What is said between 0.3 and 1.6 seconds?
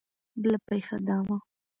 بله پېښه دا وه.